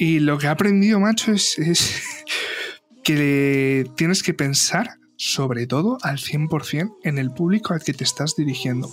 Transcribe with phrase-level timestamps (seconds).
[0.00, 2.02] Y lo que he aprendido, macho, es, es
[3.04, 4.88] que tienes que pensar
[5.18, 8.90] sobre todo al 100% en el público al que te estás dirigiendo.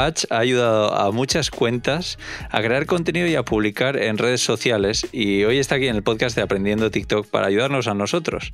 [0.00, 2.18] Patch ha ayudado a muchas cuentas
[2.48, 6.02] a crear contenido y a publicar en redes sociales y hoy está aquí en el
[6.02, 8.50] podcast de Aprendiendo TikTok para ayudarnos a nosotros,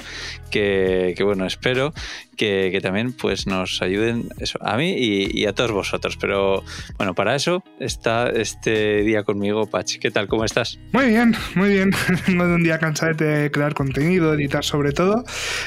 [0.51, 1.95] que, bueno, espero
[2.37, 4.29] que, también pues nos ayuden
[4.61, 6.17] a mí y, a todos vosotros.
[6.21, 6.65] Pero
[6.97, 9.99] bueno, para eso está este día conmigo, Patch.
[9.99, 10.27] ¿Qué tal?
[10.27, 10.81] ¿Cómo estás?
[10.91, 11.93] Muy bien, muy bien.
[12.27, 15.23] Vengo de un día cansado de crear contenido, editar sobre todo,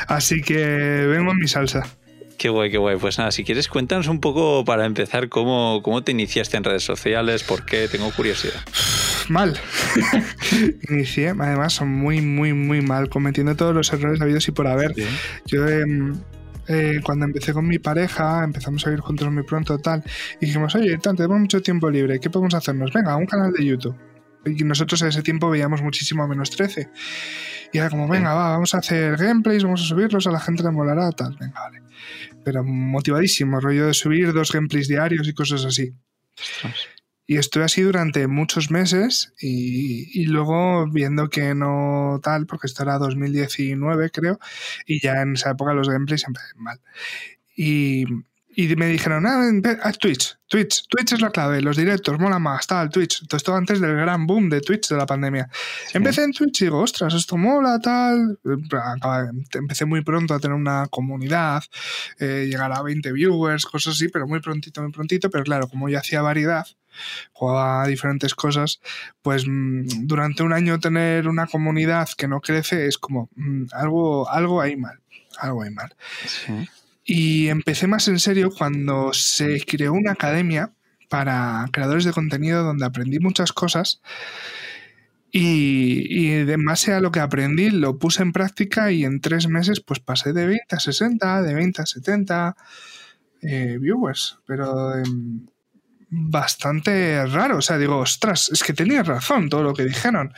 [0.10, 0.58] así que
[1.08, 1.88] vengo en mi salsa.
[2.40, 2.96] Qué guay, qué guay.
[2.96, 6.84] Pues nada, si quieres, cuéntanos un poco para empezar cómo, cómo te iniciaste en redes
[6.84, 8.62] sociales, por qué, tengo curiosidad.
[9.28, 9.60] Mal.
[10.90, 14.96] Inicié, además, son muy, muy, muy mal, cometiendo todos los errores habidos y por haber.
[15.46, 15.68] Yo.
[15.68, 16.18] Em,
[16.70, 20.04] eh, cuando empecé con mi pareja, empezamos a ir juntos muy pronto, tal,
[20.40, 22.94] y dijimos, oye, tenemos mucho tiempo libre, ¿qué podemos hacernos?
[22.94, 23.96] Venga, un canal de YouTube.
[24.46, 26.90] Y nosotros en ese tiempo veíamos muchísimo a menos 13.
[27.74, 30.64] Y era como, venga, va, vamos a hacer gameplays, vamos a subirlos, a la gente
[30.64, 31.82] le molará, tal, venga, vale
[32.44, 35.94] pero motivadísimo, rollo de subir dos gameplays diarios y cosas así.
[37.28, 42.98] Y estuve así durante muchos meses y, luego viendo que no tal, porque esto era
[42.98, 44.40] 2019 creo,
[44.88, 46.82] y ya en esa época los gameplays siempre mal.
[47.56, 48.06] Y,
[48.60, 49.50] y me dijeron, ah,
[49.84, 53.26] a Twitch, Twitch, Twitch es la clave, los directos, mola más, tal, Twitch.
[53.26, 55.50] Todo esto antes del gran boom de Twitch de la pandemia.
[55.94, 58.38] Empecé en Twitch y digo, ostras, esto mola, tal.
[59.54, 61.64] Empecé muy pronto a tener una comunidad,
[62.20, 65.30] eh, llegar a 20 viewers, cosas así, pero muy prontito, muy prontito.
[65.30, 66.68] Pero claro, como yo hacía variedad,
[67.32, 68.82] jugaba diferentes cosas,
[69.22, 74.30] pues mm, durante un año tener una comunidad que no crece es como mm, algo,
[74.30, 75.00] algo ahí mal,
[75.38, 75.96] algo ahí mal.
[76.26, 76.68] Sí.
[77.12, 80.74] Y empecé más en serio cuando se creó una academia
[81.10, 84.00] para creadores de contenido donde aprendí muchas cosas
[85.32, 89.80] y, y base a lo que aprendí lo puse en práctica y en tres meses
[89.80, 92.56] pues pasé de 20 a 60, de 20 a 70
[93.42, 95.48] eh, viewers, pero em,
[96.12, 97.58] bastante raro.
[97.58, 100.32] O sea, digo, ostras, es que tenía razón todo lo que dijeron.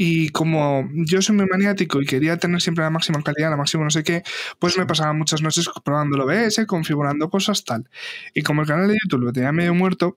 [0.00, 3.82] Y como yo soy muy maniático y quería tener siempre la máxima calidad, la máxima
[3.82, 4.22] no sé qué,
[4.60, 7.90] pues me pasaba muchas noches probando el OBS, configurando cosas tal.
[8.32, 10.16] Y como el canal de YouTube lo tenía medio muerto,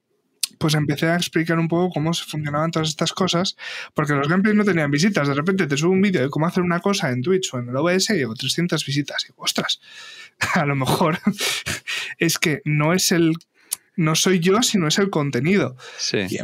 [0.59, 3.57] pues empecé a explicar un poco cómo funcionaban todas estas cosas,
[3.95, 5.27] porque los gameplays no tenían visitas.
[5.27, 7.69] De repente te subo un vídeo de cómo hacer una cosa en Twitch o en
[7.69, 9.23] el OBS y digo 300 visitas.
[9.23, 9.81] Y digo, ostras,
[10.53, 11.17] a lo mejor
[12.19, 13.33] es que no es el
[14.01, 15.75] no soy yo, sino es el contenido.
[16.11, 16.39] Y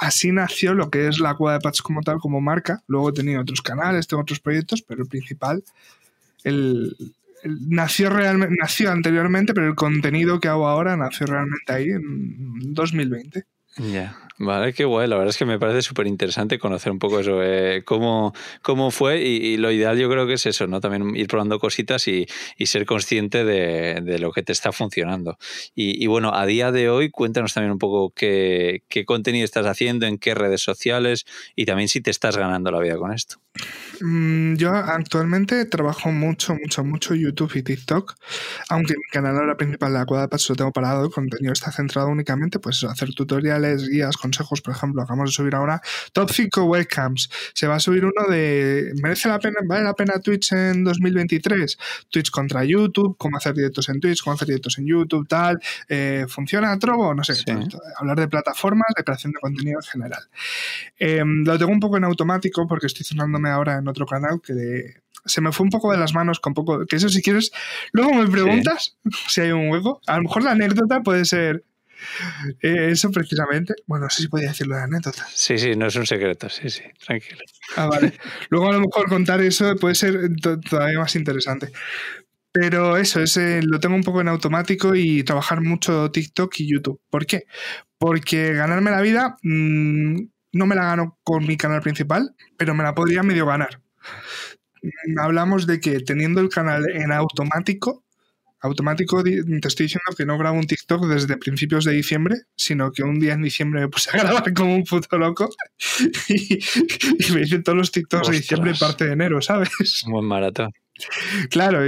[0.00, 2.82] así nació lo que es la Cueva de Patch como tal, como marca.
[2.86, 5.62] Luego he tenido otros canales, tengo otros proyectos, pero el principal,
[6.42, 6.96] el,
[7.44, 13.44] nació realmente, nació anteriormente, pero el contenido que hago ahora nació realmente ahí en 2020.
[13.92, 14.16] Ya.
[14.38, 15.08] Vale, qué guay.
[15.08, 18.90] La verdad es que me parece súper interesante conocer un poco eso, eh, cómo, cómo
[18.90, 20.80] fue y, lo ideal yo creo que es eso, ¿no?
[20.80, 22.26] También ir probando cositas y,
[22.58, 25.38] y ser consciente de, de, lo que te está funcionando.
[25.74, 29.66] Y, y, bueno, a día de hoy cuéntanos también un poco qué, qué contenido estás
[29.66, 31.24] haciendo, en qué redes sociales
[31.54, 33.36] y también si te estás ganando la vida con esto.
[34.00, 38.14] Mm, yo actualmente trabajo mucho, mucho, mucho YouTube y TikTok,
[38.68, 42.08] aunque mi canal ahora principal, la Cuadra Paso, lo tengo parado, el contenido está centrado
[42.08, 45.80] únicamente pues hacer tutoriales, guías, consejos, por ejemplo, acabamos de subir ahora
[46.12, 47.30] top 5 webcams.
[47.54, 51.78] Se va a subir uno de ¿merece la pena, vale la pena Twitch en 2023?
[52.10, 55.58] Twitch contra YouTube, cómo hacer directos en Twitch, cómo hacer directos en YouTube, tal.
[55.88, 57.14] Eh, ¿Funciona Trovo?
[57.14, 57.34] No sé.
[57.98, 60.22] hablar de plataformas, de creación de contenido en general.
[60.98, 64.54] Em, lo tengo un poco en automático porque estoy cerrándome ahora en otro canal que
[65.24, 66.86] se me fue un poco de las manos con poco.
[66.86, 67.52] Que eso, si quieres,
[67.92, 68.96] luego me preguntas
[69.28, 70.00] si hay un hueco.
[70.06, 71.64] A lo mejor la anécdota puede ser
[72.60, 73.74] eh, eso precisamente.
[73.86, 75.26] Bueno, no sé si podía decirlo de anécdota.
[75.32, 77.40] Sí, sí, no es un secreto, sí, sí, tranquilo.
[77.76, 78.12] Ah, vale.
[78.50, 80.30] Luego a lo mejor contar eso puede ser
[80.68, 81.70] todavía más interesante.
[82.52, 87.00] Pero eso, ese lo tengo un poco en automático y trabajar mucho TikTok y YouTube.
[87.10, 87.44] ¿Por qué?
[87.98, 90.22] Porque ganarme la vida mm,
[90.52, 93.82] no me la gano con mi canal principal, pero me la podría medio ganar.
[94.82, 98.05] Mm, hablamos de que teniendo el canal en automático,
[98.66, 103.02] automático te estoy diciendo que no grabo un TikTok desde principios de diciembre, sino que
[103.02, 105.48] un día en diciembre me puse a grabar como un puto loco
[106.28, 106.58] y,
[107.32, 110.04] me hice todos los TikToks de diciembre y parte de enero, ¿sabes?
[110.04, 110.70] Un buen maratón.
[111.50, 111.80] Claro,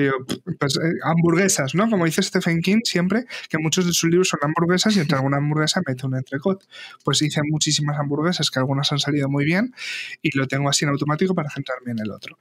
[0.59, 1.89] pues eh, hamburguesas, ¿no?
[1.89, 5.39] Como dice Stephen King siempre, que muchos de sus libros son hamburguesas y entre alguna
[5.39, 6.65] hamburguesa mete un entrecot.
[7.05, 9.75] Pues hice muchísimas hamburguesas que algunas han salido muy bien
[10.23, 12.39] y lo tengo así en automático para centrarme en el otro.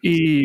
[0.00, 0.44] Y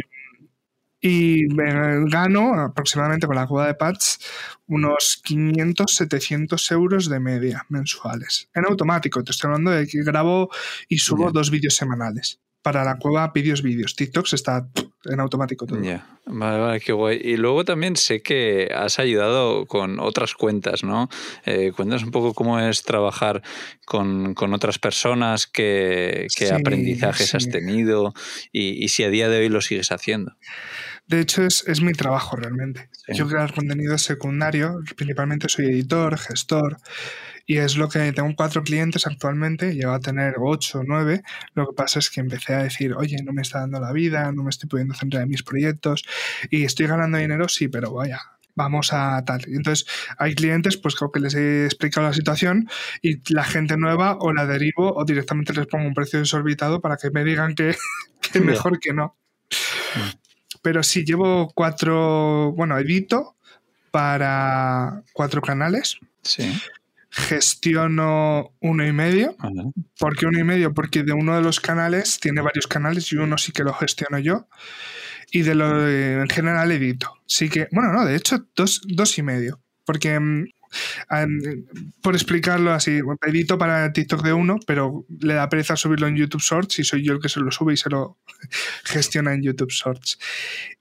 [1.01, 4.19] y gano aproximadamente con la cueva de Pats
[4.67, 8.49] unos 500, 700 euros de media mensuales.
[8.53, 10.49] En automático, te estoy hablando de que grabo
[10.87, 13.95] y subo dos vídeos semanales para la cueva vídeos vídeos.
[13.95, 14.67] TikTok está
[15.05, 15.81] en automático todo.
[15.81, 17.19] Ya, vale, vale, qué guay.
[17.23, 21.09] Y luego también sé que has ayudado con otras cuentas, ¿no?
[21.45, 23.41] Eh, cuéntanos un poco cómo es trabajar
[23.85, 28.13] con, otras personas, qué, aprendizajes has tenido
[28.51, 30.33] y, si a día de hoy lo sigues haciendo.
[31.07, 32.89] De hecho, es, es mi trabajo realmente.
[33.13, 36.77] Yo creo contenido secundario, principalmente soy editor, gestor.
[37.45, 41.21] Y es lo que tengo cuatro clientes actualmente, llevo a tener ocho o nueve.
[41.53, 44.31] Lo que pasa es que empecé a decir, oye, no me está dando la vida,
[44.31, 46.03] no me estoy pudiendo centrar en mis proyectos
[46.49, 48.21] y estoy ganando dinero, sí, pero vaya,
[48.55, 49.41] vamos a tal.
[49.47, 49.85] Entonces,
[50.17, 52.69] hay clientes, pues creo que les he explicado la situación
[53.01, 56.97] y la gente nueva o la derivo o directamente les pongo un precio desorbitado para
[56.97, 57.75] que me digan que,
[58.31, 59.17] que mejor que no.
[60.61, 63.35] Pero sí, llevo cuatro, bueno, edito
[63.91, 65.99] para cuatro canales.
[66.21, 66.51] Sí
[67.11, 69.35] gestiono uno y medio.
[69.99, 70.73] ¿Por qué uno y medio?
[70.73, 74.17] Porque de uno de los canales, tiene varios canales y uno sí que lo gestiono
[74.17, 74.47] yo.
[75.31, 77.13] Y de lo en general edito.
[77.25, 79.59] Sí que, bueno, no, de hecho, dos, dos y medio.
[79.85, 80.19] Porque,
[82.01, 86.41] por explicarlo así, edito para TikTok de uno, pero le da pereza subirlo en YouTube
[86.41, 88.17] Shorts y soy yo el que se lo sube y se lo
[88.83, 90.19] gestiona en YouTube Shorts.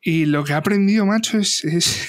[0.00, 1.62] Y lo que he aprendido, macho, es,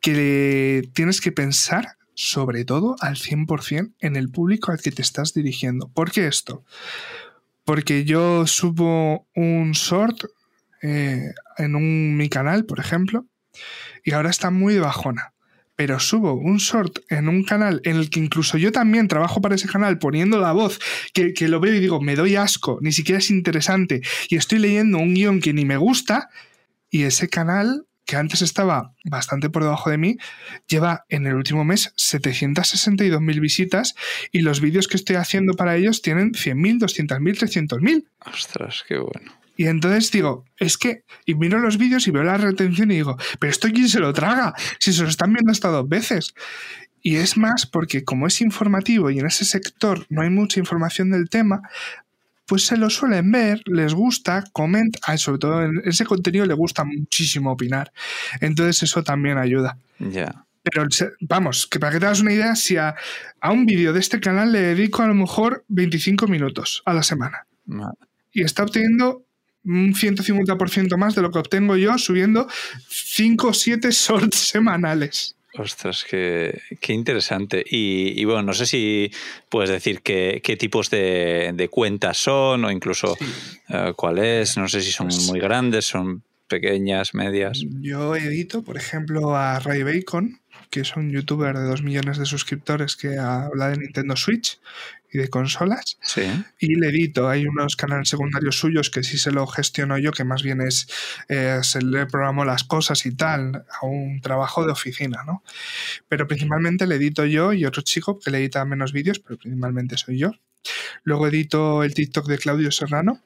[0.00, 5.34] que tienes que pensar sobre todo al 100% en el público al que te estás
[5.34, 5.88] dirigiendo.
[5.88, 6.64] ¿Por qué esto?
[7.64, 10.24] Porque yo subo un short
[10.82, 13.26] eh, en un, mi canal, por ejemplo,
[14.04, 15.34] y ahora está muy bajona.
[15.78, 19.54] Pero subo un short en un canal en el que incluso yo también trabajo para
[19.54, 20.80] ese canal poniendo la voz,
[21.14, 24.98] que, lo veo y digo, me doy asco, ni siquiera es interesante, y estoy leyendo
[24.98, 26.30] un guion que ni me gusta,
[26.90, 30.16] y ese canal que antes estaba bastante por debajo de mí,
[30.66, 33.94] lleva en el último mes 762.000 visitas
[34.32, 38.04] y los vídeos que estoy haciendo para ellos tienen 100.000, 200.000, 300.000.
[38.26, 39.38] Ostras, qué bueno.
[39.58, 43.16] Y entonces digo, es que, y miro los vídeos y veo la retención y digo,
[43.40, 46.32] pero esto quién se lo traga, si se lo están viendo hasta dos veces.
[47.02, 51.10] Y es más porque como es informativo y en ese sector no hay mucha información
[51.10, 51.62] del tema,
[52.46, 56.84] pues se lo suelen ver, les gusta, comentan, sobre todo en ese contenido le gusta
[56.84, 57.92] muchísimo opinar.
[58.40, 59.76] Entonces eso también ayuda.
[59.98, 60.44] Ya.
[60.62, 60.86] Pero
[61.18, 62.94] vamos, que para que te hagas una idea, si a,
[63.42, 67.44] un vídeo de este canal le dedico a lo mejor 25 minutos a la semana.
[68.30, 69.24] Y está obteniendo
[69.68, 72.48] un 150% más de lo que obtengo yo subiendo
[72.88, 75.36] 5 o 7 shorts semanales.
[75.54, 77.64] Ostras, qué, interesante.
[77.68, 79.10] Y, bueno, no sé si
[79.48, 83.16] puedes decir qué, tipos de, cuentas son o incluso
[83.68, 84.56] eh, cuál es.
[84.56, 87.60] No sé si son pues muy grandes, son pequeñas, medias.
[87.80, 90.40] Yo edito, por ejemplo, a Ray Bacon,
[90.70, 94.60] que es un youtuber de dos millones de suscriptores que habla de Nintendo Switch
[95.12, 95.98] y de consolas.
[96.02, 96.22] Sí.
[96.58, 97.28] Y le edito.
[97.28, 100.88] Hay unos canales secundarios suyos que sí se lo gestiono yo, que más bien es,
[101.28, 105.42] eh, se le programo las cosas y tal, a un trabajo de oficina, ¿no?
[106.08, 109.96] Pero principalmente le edito yo y otro chico que le edita menos vídeos, pero principalmente
[109.96, 110.32] soy yo.
[111.04, 113.22] Luego edito el TikTok de Claudio Serrano.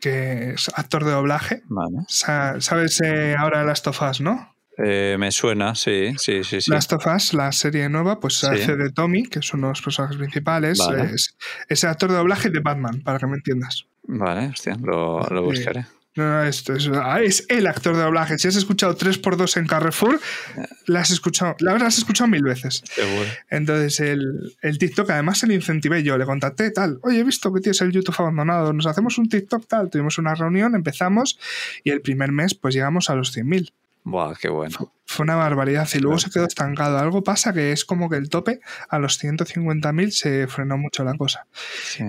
[0.00, 1.62] que es actor de doblaje.
[1.66, 2.04] Vale.
[2.08, 4.54] ¿Sabes eh, ahora las tofas, no?
[4.78, 6.70] Eh, me suena, sí, sí, sí, sí.
[6.70, 9.82] Last of Us, la serie nueva, pues hace de Tommy, que es uno de los
[9.82, 10.78] personajes principales.
[11.12, 11.36] Es,
[11.68, 13.86] es, el actor de doblaje de Batman, para que me entiendas.
[14.04, 15.84] Vale, hostia, lo, lo buscaré.
[16.18, 18.38] No, esto es, ah, es, el actor de doblaje.
[18.38, 20.20] Si has escuchado 3x2 en Carrefour,
[20.86, 22.82] la has escuchado, la verdad, has escuchado mil veces.
[22.92, 23.28] Seguro.
[23.50, 26.98] Entonces, el, el, TikTok, además, se le incentivé yo, le contacté tal.
[27.02, 29.90] Oye, he visto que tienes el YouTube abandonado, nos hacemos un TikTok tal.
[29.90, 31.38] Tuvimos una reunión, empezamos
[31.84, 33.72] y el primer mes, pues llegamos a los 100.000.
[34.10, 34.94] Buah, qué bueno.
[35.04, 36.96] Fue una barbaridad y luego se quedó estancado.
[36.96, 41.14] Algo pasa que es como que el tope a los 150.000 se frenó mucho la
[41.14, 41.46] cosa.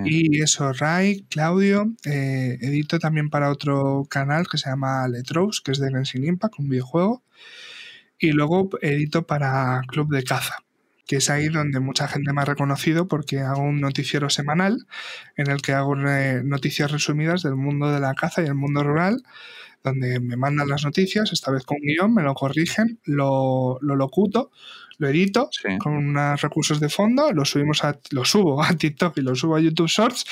[0.05, 5.73] Y eso, Ray, Claudio, eh, edito también para otro canal que se llama Letros, que
[5.73, 7.21] es de Genshin Impact, un videojuego.
[8.17, 10.55] Y luego edito para Club de Caza,
[11.05, 14.87] que es ahí donde mucha gente me ha reconocido porque hago un noticiero semanal
[15.35, 18.83] en el que hago eh, noticias resumidas del mundo de la caza y el mundo
[18.83, 19.21] rural
[19.83, 24.51] donde me mandan las noticias, esta vez con guion, me lo corrigen, lo, lo locuto,
[24.99, 29.21] lo edito con unos recursos de fondo, lo subimos a, lo subo a TikTok y
[29.21, 30.25] lo subo a YouTube Shorts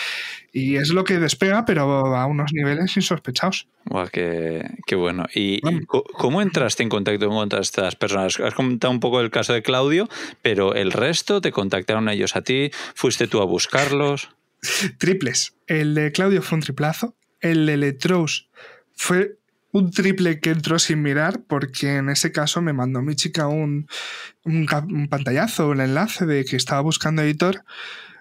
[0.51, 3.68] y es lo que despega, pero a unos niveles insospechados.
[3.86, 5.25] Guau, qué, bueno.
[5.34, 8.39] ¿Y, cómo entraste en contacto con estas personas?
[8.42, 10.10] Has comentado un poco el caso de Claudio,
[10.42, 14.30] pero el resto te contactaron ellos a ti, fuiste tú a buscarlos.
[14.98, 15.56] Triples.
[15.68, 17.16] El de Claudio fue un triplazo.
[17.39, 18.50] El de Letros
[18.98, 19.38] fue
[19.72, 23.88] un triple que entró sin mirar, porque en ese caso me mandó mi chica un,
[24.44, 27.63] un, pantallazo, un enlace de que estaba buscando editor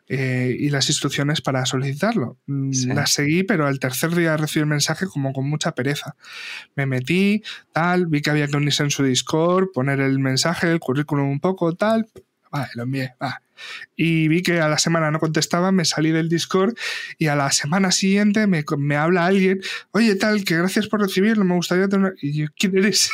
[0.09, 2.39] eh, y las instrucciones para solicitarlo.
[2.47, 6.15] Mm, las seguí, pero al tercer día recibí el mensaje como con mucha pereza.
[6.75, 7.43] Me metí,
[7.73, 11.41] tal, vi que había que unirse en su Discord, poner el mensaje, el currículum un
[11.41, 12.07] poco, tal.
[12.75, 13.15] Lo envié,
[13.97, 16.75] y vi que a la semana no contestaba, me salí del Discord
[17.19, 19.61] y a la semana siguiente me, me habla alguien,
[19.93, 22.15] oye tal, que gracias por recibirlo, me gustaría tener...
[22.21, 23.11] Y yo, ¿quién eres?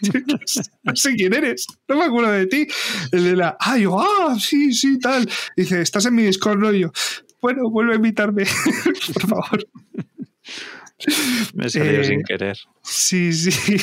[0.82, 2.66] no sé quién eres, no me acuerdo de ti.
[3.12, 5.28] El la, ah, yo, ah, sí, sí, tal.
[5.56, 6.92] dice, estás en mi Discord, no, yo,
[7.40, 8.44] bueno, vuelve a invitarme,
[9.12, 9.68] por favor.
[11.54, 12.58] Me salió sin eh, querer.
[12.82, 13.76] Sí, sí.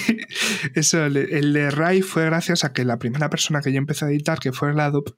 [0.75, 4.09] Eso, el, de Rai fue gracias a que la primera persona que yo empecé a
[4.09, 5.15] editar, que fue Ladup,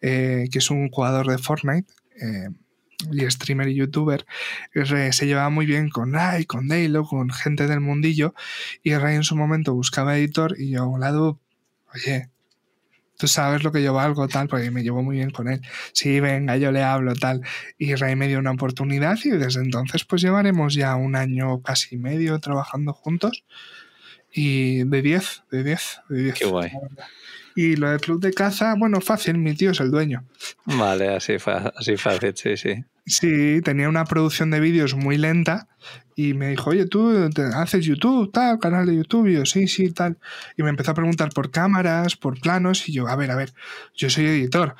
[0.00, 2.48] eh, que es un jugador de Fortnite, eh,
[3.12, 4.26] y streamer y youtuber,
[4.74, 8.34] se llevaba muy bien con Rai, con Daylo, con gente del mundillo,
[8.82, 11.38] y Rai en su momento buscaba editor, y yo, Ladup,
[11.94, 12.28] oye,
[13.18, 15.60] tú sabes lo que yo valgo, tal, porque me llevo muy bien con él.
[15.92, 17.42] Sí, venga, yo le hablo, tal.
[17.76, 21.98] Y Ray me dio una oportunidad y desde entonces pues llevaremos ya un año casi
[21.98, 23.44] medio trabajando juntos.
[24.32, 26.34] Y de 10, de 10, de 10.
[26.34, 26.70] Qué guay.
[27.56, 30.24] Y lo del club de caza, bueno, fácil, mi tío es el dueño.
[30.64, 31.36] Vale, así,
[31.74, 32.84] así fácil, sí, sí.
[33.08, 35.68] Sí, tenía una producción de vídeos muy lenta
[36.14, 39.90] y me dijo, oye, tú haces YouTube, tal, canal de YouTube, y yo, sí, sí,
[39.92, 40.18] tal.
[40.56, 43.52] Y me empezó a preguntar por cámaras, por planos, y yo, a ver, a ver,
[43.94, 44.74] yo soy editor.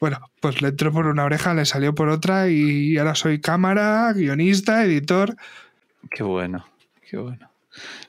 [0.00, 4.12] Bueno, pues le entró por una oreja, le salió por otra y ahora soy cámara,
[4.14, 5.36] guionista, editor.
[6.10, 6.66] Qué bueno,
[7.08, 7.49] qué bueno.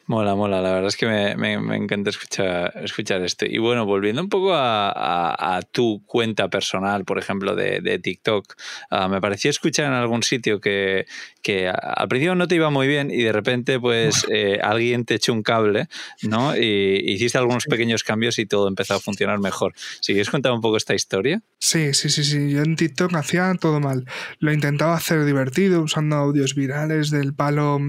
[0.06, 0.62] Mola, mola.
[0.62, 3.46] La verdad es que me, encanta escuchar, escuchar esto.
[3.46, 8.56] Y bueno, volviendo un poco a, tu cuenta personal, por ejemplo, de, TikTok,
[8.90, 11.06] ah, me pareció escuchar en algún sitio que,
[11.42, 15.16] que al principio no te iba muy bien y de repente pues eh, alguien te
[15.16, 15.88] echó un cable,
[16.24, 16.56] ¿no?
[16.56, 19.74] Y hiciste algunos pequeños cambios y todo empezó a funcionar mejor.
[20.02, 21.42] ¿Si quieres contar un poco esta historia?
[21.60, 22.52] Sí, sí, sí, sí.
[22.52, 24.06] Yo en TikTok hacía todo mal.
[24.40, 27.80] Lo intentaba hacer divertido usando audios virales del palo.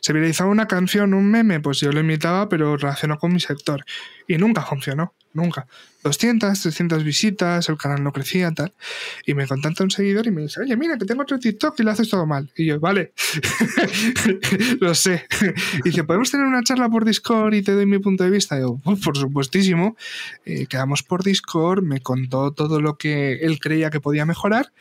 [0.00, 3.84] Se viralizaba una canción, un meme, pues yo lo imitaba, pero relacionó con mi sector.
[4.26, 5.66] Y nunca funcionó nunca.
[6.02, 8.72] 200, 300 visitas, el canal no crecía, tal.
[9.26, 11.82] Y me contacta un seguidor y me dice, oye, mira, que tengo otro TikTok y
[11.82, 12.50] lo haces todo mal.
[12.56, 13.12] Y yo, vale,
[14.80, 15.26] lo sé.
[15.84, 18.56] y dice, ¿podemos tener una charla por Discord y te doy mi punto de vista?
[18.56, 19.96] Y yo, por supuestísimo.
[20.46, 24.72] Eh, quedamos por Discord, me contó todo lo que él creía que podía mejorar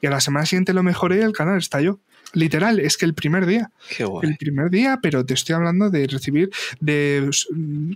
[0.00, 1.98] y a la semana siguiente lo mejoré y el canal estalló.
[2.34, 3.70] Literal, es que el primer día.
[4.22, 6.50] El primer día, pero te estoy hablando de recibir.
[6.80, 7.30] de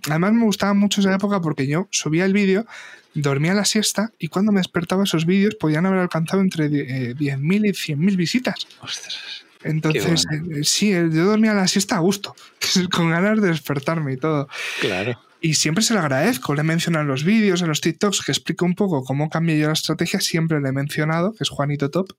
[0.09, 2.67] Además, me gustaba mucho esa época porque yo subía el vídeo,
[3.15, 7.95] dormía la siesta y cuando me despertaba esos vídeos podían haber alcanzado entre 10.000 y
[7.95, 8.67] 100.000 visitas.
[8.81, 9.45] Ostras.
[9.65, 12.35] Entonces, eh, sí, yo dormía la siesta a gusto,
[12.93, 14.49] con ganas de despertarme y todo.
[14.81, 15.21] Claro.
[15.41, 16.55] Y siempre se lo agradezco.
[16.55, 19.59] Le he mencionado en los vídeos, en los TikToks, que explico un poco cómo cambié
[19.59, 20.21] yo la estrategia.
[20.21, 22.13] Siempre le he mencionado, que es Juanito Top.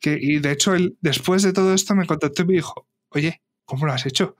[0.00, 3.42] Que, y de hecho, él, después de todo esto me contactó y me dijo, oye,
[3.64, 4.36] ¿cómo lo has hecho?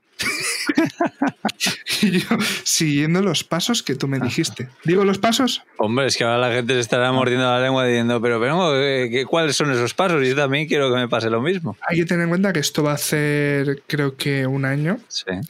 [2.01, 2.27] y yo,
[2.63, 4.69] siguiendo los pasos que tú me dijiste.
[4.83, 5.63] ¿Digo los pasos?
[5.77, 9.55] Hombre, es que ahora la gente se estará mordiendo la lengua diciendo, pero, pero ¿cuáles
[9.55, 10.23] son esos pasos?
[10.23, 11.77] Y yo también quiero que me pase lo mismo.
[11.87, 14.99] Hay que tener en cuenta que esto va a hacer, creo que un año.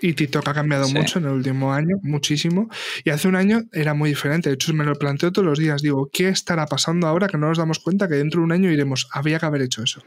[0.02, 2.70] Y TikTok ha cambiado mucho en el último año, muchísimo.
[3.04, 4.50] Y hace un año era muy diferente.
[4.50, 5.82] De hecho, me lo planteo todos los días.
[5.82, 8.72] Digo, ¿qué estará pasando ahora que no nos damos cuenta que dentro de un año
[8.72, 9.08] iremos?
[9.12, 10.02] Había que haber hecho eso.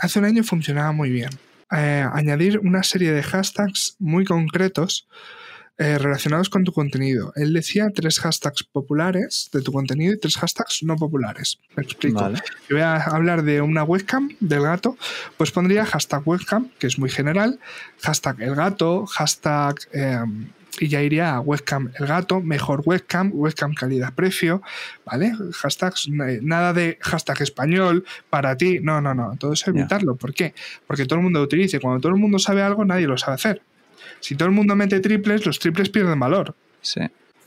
[0.00, 1.30] hace un año funcionaba muy bien.
[1.72, 5.08] Eh, añadir una serie de hashtags muy concretos
[5.78, 7.32] eh, relacionados con tu contenido.
[7.34, 11.58] Él decía tres hashtags populares de tu contenido y tres hashtags no populares.
[11.74, 12.30] Me explico.
[12.30, 14.96] Yo voy a hablar de una webcam del gato,
[15.36, 17.58] pues pondría hashtag webcam, que es muy general,
[18.00, 23.74] hashtag el gato, hashtag em, y ya iría a webcam el gato, mejor webcam, webcam
[23.74, 24.62] calidad-precio,
[25.04, 25.32] ¿vale?
[25.52, 30.16] Hashtags, nada de hashtag español para ti, no, no, no, todo eso evitarlo.
[30.16, 30.54] ¿Por qué?
[30.86, 33.16] Porque todo el mundo lo utiliza y cuando todo el mundo sabe algo, nadie lo
[33.16, 33.62] sabe hacer.
[34.20, 36.54] Si todo el mundo mete triples, los triples pierden valor.
[36.80, 37.00] Sí.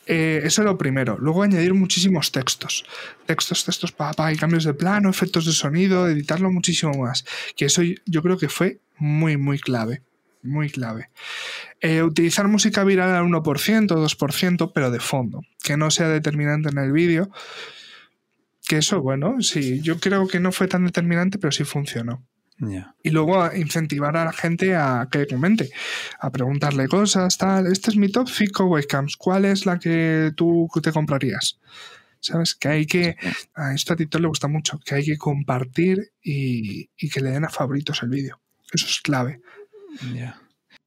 [0.08, 1.18] Eh, eso es lo primero.
[1.20, 2.84] Luego añadir muchísimos textos.
[3.26, 7.26] Textos, textos, para, y cambios de plano, efectos de sonido, editarlo muchísimo más.
[7.56, 10.02] Que eso yo creo que fue muy, muy clave
[10.42, 11.10] muy clave.
[11.82, 16.78] Eh, utilizar música viral al 1%, 2%, pero de fondo, que no sea determinante en
[16.78, 17.30] el vídeo.
[18.68, 22.24] Que eso, bueno, sí, yo creo que no fue tan determinante, pero sí funcionó.
[23.04, 25.70] Y luego incentivar a la gente a que comente,
[26.20, 27.68] a preguntarle cosas, tal.
[27.68, 29.16] Este es mi top 5 webcams.
[29.16, 31.60] ¿Cuál es la que tú te comprarías?
[32.20, 32.56] ¿Sabes?
[32.56, 33.16] Que hay que.
[33.56, 37.32] A esto a Tito le gusta mucho, que hay que compartir y, y que le
[37.32, 38.42] den a favoritos el vídeo.
[38.74, 39.40] Eso es clave.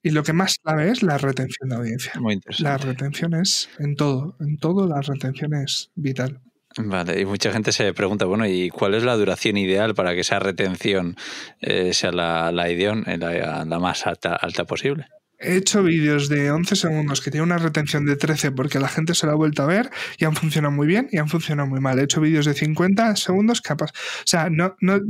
[0.03, 2.13] Y lo que más clave es la retención de audiencia.
[2.21, 2.71] Muy interesante.
[2.71, 6.41] La retención es en todo, en todo la retención es vital.
[6.77, 10.21] Vale, y mucha gente se pregunta, bueno, ¿y cuál es la duración ideal para que
[10.21, 11.17] esa retención
[11.61, 15.07] eh, sea la, la, la, la más alta, alta posible?
[15.43, 19.15] He hecho vídeos de 11 segundos que tienen una retención de 13 porque la gente
[19.15, 21.81] se lo ha vuelto a ver y han funcionado muy bien y han funcionado muy
[21.81, 21.99] mal.
[21.99, 23.91] He hecho vídeos de 50 segundos capaz.
[23.91, 25.01] O sea, no, no,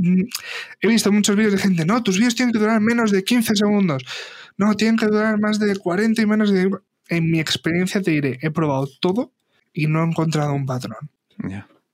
[0.81, 3.55] he visto muchos vídeos de gente, no, tus vídeos tienen que durar menos de 15
[3.55, 4.05] segundos.
[4.57, 6.71] No, tienen que durar más de 40 y menos de...
[7.09, 9.33] En mi experiencia te diré, he probado todo
[9.73, 11.11] y no he encontrado un patrón.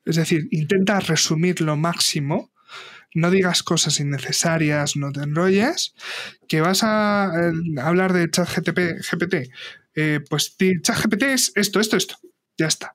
[0.05, 2.51] Es decir, intenta resumir lo máximo
[3.15, 5.95] no digas cosas innecesarias, no te enrolles,
[6.47, 8.79] que vas a eh, hablar de ChatGPT,
[9.11, 9.51] GPT,
[9.95, 12.17] eh, pues ChatGPT es esto, esto, esto,
[12.59, 12.95] ya está.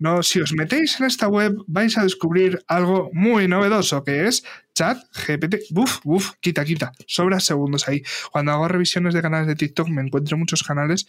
[0.00, 4.42] No, si os metéis en esta web vais a descubrir algo muy novedoso que es
[4.72, 5.56] chat GPT.
[5.76, 6.92] Uf, uf, quita, quita.
[7.06, 8.02] Sobra segundos ahí.
[8.32, 11.06] Cuando hago revisiones de canales de TikTok me encuentro muchos canales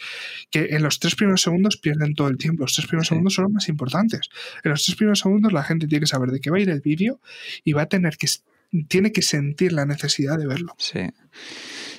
[0.50, 2.64] que en los tres primeros segundos pierden todo el tiempo.
[2.64, 4.30] Los tres primeros segundos son los más importantes.
[4.62, 6.70] En los tres primeros segundos la gente tiene que saber de qué va a ir
[6.70, 7.22] el vídeo
[7.64, 8.28] y va a tener que
[8.90, 10.76] tiene que sentir la necesidad de verlo.
[10.78, 11.00] Sí.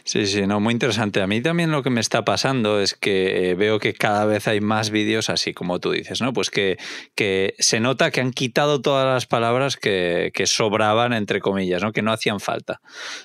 [0.05, 1.23] Sí, sí, no, muy interesante.
[1.23, 4.49] A mí también lo que me está pasando es que eh, veo que cada vez
[4.49, 6.33] hay más vídeos así como tú dices, ¿no?
[6.33, 6.77] Pues que,
[7.15, 11.93] que se nota que han quitado todas las palabras que, que sobraban, entre comillas, ¿no?
[11.93, 12.81] Que no hacían falta.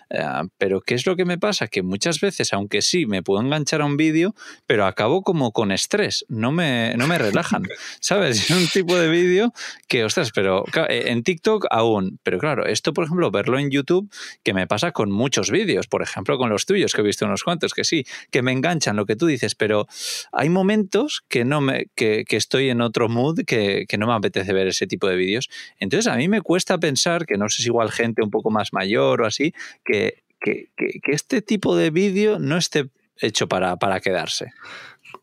[0.09, 0.23] Eh,
[0.57, 1.67] pero ¿qué es lo que me pasa?
[1.67, 4.35] Que muchas veces, aunque sí, me puedo enganchar a un vídeo,
[4.67, 7.63] pero acabo como con estrés, no me, no me relajan,
[7.99, 8.49] ¿sabes?
[8.49, 9.51] Es un tipo de vídeo
[9.87, 14.11] que, ostras, pero eh, en TikTok aún, pero claro, esto, por ejemplo, verlo en YouTube,
[14.43, 17.43] que me pasa con muchos vídeos, por ejemplo, con los tuyos, que he visto unos
[17.43, 19.87] cuantos, que sí, que me enganchan lo que tú dices, pero
[20.31, 24.67] hay momentos que no me, que, estoy en otro mood que, no me apetece ver
[24.67, 25.49] ese tipo de vídeos.
[25.79, 28.73] Entonces a mí me cuesta pensar, que no sé si igual gente un poco más
[28.73, 30.69] mayor o así, que, que,
[31.07, 34.53] este tipo de vídeo no esté hecho para, para quedarse.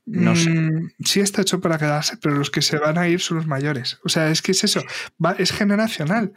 [0.07, 0.51] No sé.
[0.51, 3.47] Mm, sí está hecho para quedarse, pero los que se van a ir son los
[3.47, 3.99] mayores.
[4.05, 4.83] O sea, es que es eso,
[5.39, 6.33] es generacional.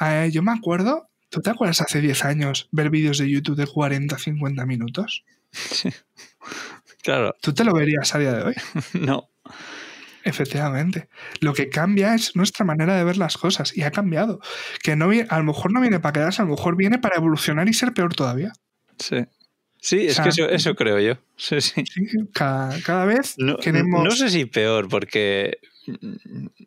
[0.00, 3.66] Eh, yo me acuerdo ¿Tú te acuerdas hace 10 años ver vídeos de YouTube de
[3.66, 5.24] 40, 50 minutos?
[5.52, 5.90] Sí.
[7.02, 7.34] Claro.
[7.40, 8.54] ¿Tú te lo verías a día de hoy?
[8.92, 9.30] no.
[10.22, 11.08] Efectivamente.
[11.40, 14.40] Lo que cambia es nuestra manera de ver las cosas y ha cambiado.
[14.82, 17.68] Que no a lo mejor no viene para quedarse, a lo mejor viene para evolucionar
[17.70, 18.52] y ser peor todavía.
[18.98, 19.24] Sí.
[19.80, 21.14] Sí, es que eso, creo yo.
[21.36, 21.84] Sí, sí.
[22.34, 24.04] cada, vez queremos.
[24.04, 25.58] No sé si peor, porque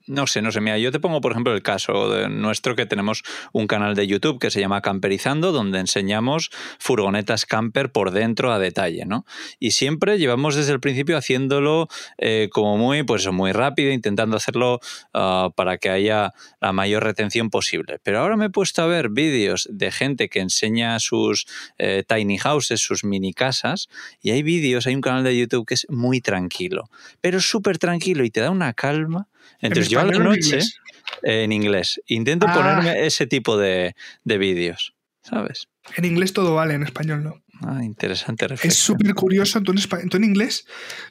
[0.07, 0.61] no sé, no sé.
[0.61, 4.07] Mira, yo te pongo, por ejemplo, el caso de nuestro que tenemos un canal de
[4.07, 9.25] YouTube que se llama Camperizando, donde enseñamos furgonetas camper por dentro a detalle, ¿no?
[9.59, 14.79] Y siempre llevamos desde el principio haciéndolo eh, como muy, pues muy rápido, intentando hacerlo
[15.13, 17.99] ah, para que haya la mayor retención posible.
[18.03, 21.45] Pero ahora me he puesto a ver vídeos de gente que enseña sus
[21.77, 23.89] eh, tiny houses, sus mini casas,
[24.21, 26.89] y hay vídeos, hay un canal de YouTube que es muy tranquilo,
[27.21, 29.12] pero súper tranquilo y te da una calma
[29.59, 30.59] entonces yo a la noche
[31.21, 32.53] en inglés, intento ah.
[32.53, 35.67] ponerme ese tipo de, de vídeos, ¿sabes?
[35.95, 37.43] En inglés todo vale, en español no.
[37.61, 39.61] Ah, interesante Es súper curioso.
[39.61, 40.65] Tú en, inglés,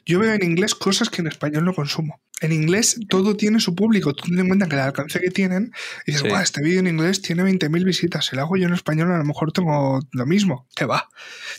[0.05, 2.21] yo veo en inglés cosas que en español no consumo.
[2.43, 4.13] En inglés todo tiene su público.
[4.13, 5.71] Tú ten en cuenta que el alcance que tienen,
[6.05, 8.25] y dices, este vídeo en inglés tiene 20.000 visitas.
[8.25, 10.67] Si lo hago yo en español, a lo mejor tengo lo mismo.
[10.75, 11.07] Que va.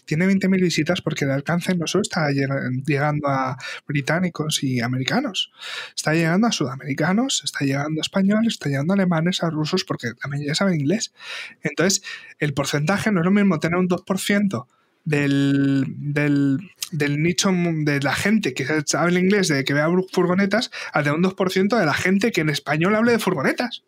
[0.04, 3.56] Tiene 20.000 visitas porque el alcance no solo está llegando a
[3.88, 5.52] británicos y americanos.
[5.96, 10.12] Está llegando a sudamericanos, está llegando a españoles, está llegando a alemanes, a rusos, porque
[10.12, 11.14] también ya saben inglés.
[11.62, 12.02] Entonces,
[12.38, 14.66] el porcentaje no es lo mismo tener un 2%
[15.04, 21.04] del, del, del, nicho de la gente que habla inglés, de que vea furgonetas, al
[21.04, 23.82] de un 2% de la gente que en español hable de furgonetas.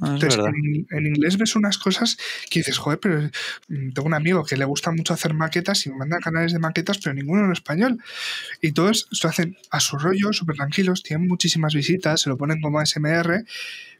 [0.00, 0.38] Ah, Entonces,
[0.90, 2.18] en, inglés ves unas cosas
[2.50, 3.22] que dices, joder, pero
[3.68, 6.58] mm, tengo un amigo que le gusta mucho hacer maquetas y me manda canales de
[6.58, 7.98] maquetas, pero ninguno en español.
[8.60, 12.60] Y todos lo hacen a su rollo, súper tranquilos, tienen muchísimas visitas, se lo ponen
[12.60, 13.44] como SMR,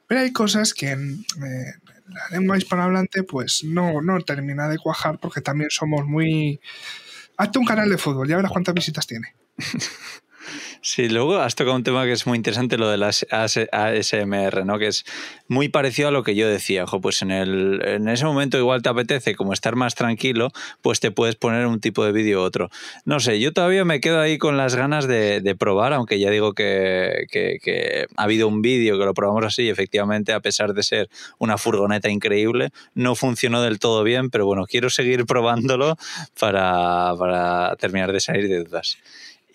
[0.07, 1.73] pero hay cosas que en, eh,
[2.09, 6.61] la lengua hispanohablante pues no, no termina de cuajar porque también somos muy...
[7.37, 9.35] Hazte un canal de fútbol, ya verás cuántas visitas tiene.
[10.81, 14.79] Sí, luego has tocado un tema que es muy interesante, lo de las ASMR, ¿no?
[14.79, 15.05] Que es
[15.49, 16.85] muy parecido a lo que yo decía.
[16.85, 20.51] Ojo, pues en, el, en ese momento igual te apetece como estar más tranquilo,
[20.83, 22.71] pues te puedes poner un tipo de vídeo u otro.
[23.05, 26.53] No sé, yo todavía me quedo ahí con las ganas de, probar, aunque ya digo
[26.53, 31.09] que, ha habido un vídeo que lo probamos así, efectivamente, a pesar de ser
[31.39, 35.97] una furgoneta increíble, no funcionó del todo bien, pero bueno, quiero seguir probándolo
[36.39, 38.99] para terminar de salir de dudas.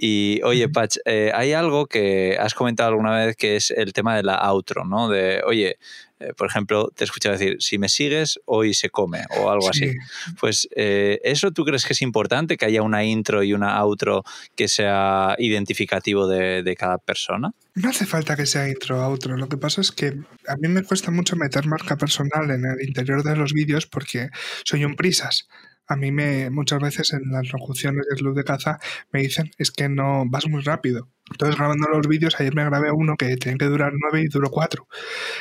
[0.04, 4.16] Y oye, Patch, eh, hay algo que has comentado alguna vez que es el tema
[4.16, 5.08] de la outro, ¿no?
[5.08, 5.78] De, oye,
[6.20, 9.70] eh, por ejemplo, te he escuchado decir, si me sigues, hoy se come o algo
[9.70, 9.94] así.
[10.40, 14.24] Pues eh, ¿eso tú crees que es importante, que haya una intro y una outro
[14.56, 17.52] que sea identificativo de, de cada persona?
[17.76, 19.38] No hace falta que sea intro o outro.
[19.38, 22.82] Lo que pasa es que a mí me cuesta mucho meter marca personal en el
[22.88, 24.32] interior de los vídeos porque
[24.66, 25.46] soy un prisas
[25.91, 28.80] a mí me muchas veces en las locuciones del club de caza
[29.12, 31.10] me dicen es que no vas muy rápido.
[31.30, 34.49] Entonces grabando los vídeos, ayer me grabé uno que tenía que durar nueve y duró
[34.49, 34.88] cuatro.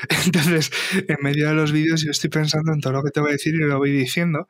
[0.27, 0.71] Entonces,
[1.09, 3.33] en medio de los vídeos yo estoy pensando en todo lo que te voy a
[3.33, 4.49] decir y lo voy diciendo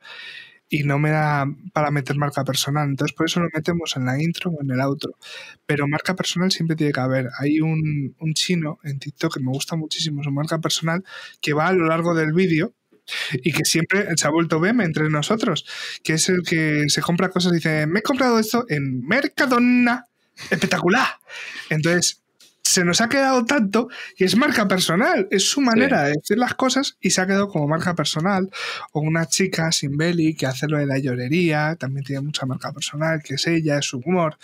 [0.69, 2.89] y no me da para meter marca personal.
[2.89, 5.11] Entonces, por eso lo metemos en la intro o en el outro.
[5.67, 7.29] Pero marca personal siempre tiene que haber.
[7.39, 11.03] Hay un, un chino en TikTok que me gusta muchísimo su marca personal
[11.41, 12.73] que va a lo largo del vídeo
[13.33, 15.65] y que siempre se ha vuelto meme entre nosotros,
[16.03, 20.05] que es el que se compra cosas y dice, me he comprado esto en Mercadona,
[20.49, 21.07] espectacular.
[21.69, 22.21] Entonces,
[22.63, 26.53] se nos ha quedado tanto y es marca personal, es su manera de decir las
[26.53, 28.49] cosas y se ha quedado como marca personal.
[28.93, 32.71] O una chica sin belly que hace lo de la llorería, también tiene mucha marca
[32.71, 34.37] personal, que es ella, es su humor.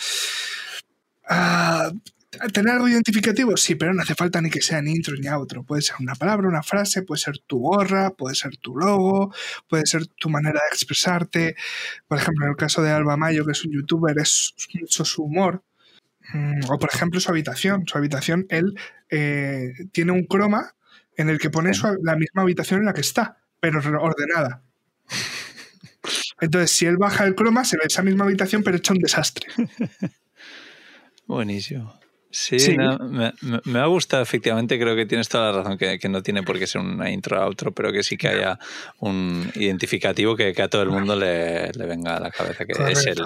[1.29, 1.91] Ah,
[2.29, 3.55] ¿Tener algo identificativo?
[3.55, 5.63] Sí, pero no hace falta ni que sea ni intro ni outro.
[5.63, 9.33] Puede ser una palabra, una frase, puede ser tu gorra, puede ser tu logo,
[9.67, 11.55] puede ser tu manera de expresarte.
[12.07, 15.23] Por ejemplo, en el caso de Alba Mayo, que es un youtuber, es mucho su
[15.23, 15.63] humor.
[16.33, 17.87] Mm, o por ejemplo su habitación.
[17.87, 18.75] Su habitación, él
[19.09, 20.75] eh, tiene un croma
[21.15, 21.71] en el que pone
[22.03, 24.63] la misma habitación en la que está, pero ordenada.
[26.41, 29.47] Entonces, si él baja el croma, se ve esa misma habitación, pero hecha un desastre.
[31.25, 31.97] Buenísimo.
[32.39, 33.33] Sí, me,
[33.65, 36.67] me, ha gustado, efectivamente, creo que tienes toda la razón, que, no tiene por qué
[36.67, 38.59] ser una intro a otro, pero que sí que haya
[38.99, 43.23] un identificativo que, a todo el mundo le, venga a la cabeza, que es él.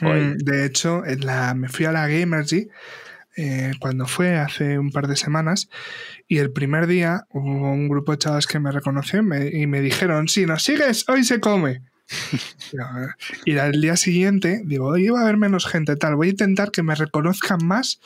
[0.00, 2.68] Mm, de hecho, en la, me fui a la Gamergy
[3.36, 5.68] eh, cuando fue hace un par de semanas
[6.28, 10.28] y el primer día hubo un grupo de chavales que me reconoció y me, dijeron,
[10.28, 11.82] si nos sigues, hoy se come.
[13.44, 16.70] y al día siguiente digo, hoy va a haber menos gente tal, voy a intentar
[16.70, 17.98] que me reconozcan más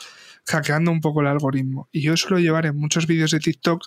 [0.45, 1.89] hackeando un poco el algoritmo.
[1.91, 3.85] Y yo suelo llevar en muchos vídeos de TikTok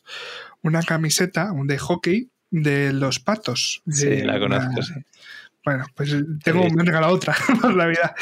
[0.63, 3.83] una camiseta de hockey de los patos.
[3.89, 4.95] Sí, la conozco, sí.
[5.65, 6.11] Bueno, pues
[6.43, 8.15] tengo, me han regalado otra por la vida.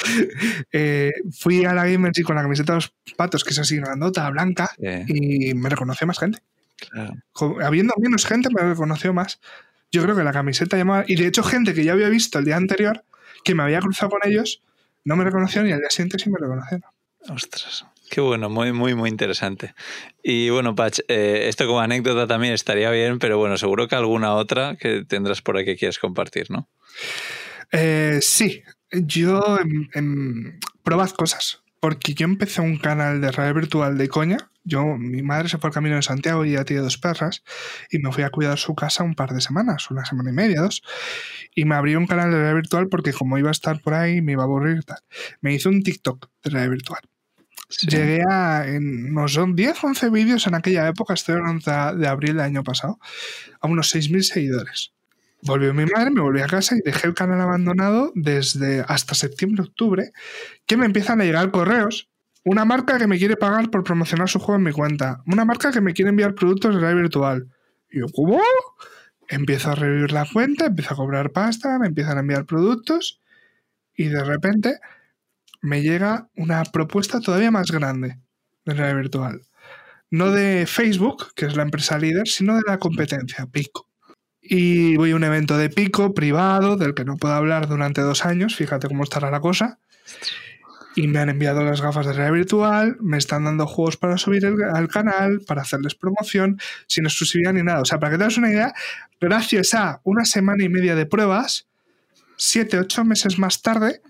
[0.73, 4.29] Eh, fui a la Gamergy con la camiseta de los patos, que es así, grandota,
[4.31, 4.71] blanca,
[5.07, 6.41] y me reconoció más gente.
[7.63, 9.41] Habiendo menos gente, me reconoció más.
[9.91, 11.05] Yo creo que la camiseta llamaba.
[11.07, 13.05] Y de hecho, gente que ya había visto el día anterior,
[13.43, 14.63] que me había cruzado con ellos,
[15.05, 16.91] no me reconocieron y al día siguiente sí me reconocieron.
[17.29, 17.87] Ostras.
[18.11, 19.73] Qué bueno, muy, muy, muy interesante.
[20.21, 24.35] Y bueno, Pach, eh, esto como anécdota también estaría bien, pero bueno, seguro que alguna
[24.35, 26.69] otra que tendrás por ahí que quieres compartir, ¿no?
[27.71, 29.61] Eh, sí, yo
[30.83, 34.51] probad cosas, porque yo empecé un canal de radio virtual de coña.
[34.65, 37.45] Yo, mi madre se fue al camino de Santiago y ya tiene dos perras,
[37.93, 40.63] y me fui a cuidar su casa un par de semanas, una semana y media,
[40.63, 40.83] dos,
[41.55, 44.21] y me abrí un canal de radio virtual porque como iba a estar por ahí,
[44.21, 44.99] me iba a aburrir y tal.
[45.41, 47.03] Me hice un TikTok de radio virtual
[47.89, 52.41] Llegué a, no son 10, 11 vídeos en aquella época, estoy hablando de abril del
[52.41, 52.99] año pasado,
[53.61, 54.93] a unos 6.000 seguidores.
[55.43, 59.63] Volvió mi madre, me volví a casa y dejé el canal abandonado desde hasta septiembre,
[59.63, 60.13] octubre,
[60.67, 62.09] que me empiezan a llegar correos.
[62.45, 65.23] Una marca que me quiere pagar por promocionar su juego en mi cuenta.
[65.27, 67.49] Una marca que me quiere enviar productos de realidad virtual.
[67.91, 68.41] Y yo, ¿cómo?
[69.29, 73.21] Empiezo a revivir la cuenta, empiezo a cobrar pasta, me empiezan a enviar productos
[73.95, 74.79] y de repente
[75.61, 78.19] me llega una propuesta todavía más grande
[78.65, 79.43] de realidad virtual.
[80.11, 83.87] No de Facebook, que es la empresa líder, sino de la competencia, Pico.
[84.43, 88.25] Y voy a un evento de Pico privado, del que no puedo hablar durante dos
[88.25, 89.79] años, fíjate cómo estará la cosa.
[90.97, 94.45] Y me han enviado las gafas de realidad virtual, me están dando juegos para subir
[94.47, 97.83] al canal, para hacerles promoción, sin exclusividad ni nada.
[97.83, 98.75] O sea, para que te das una idea,
[99.21, 101.69] gracias a una semana y media de pruebas,
[102.37, 104.01] siete, ocho meses más tarde,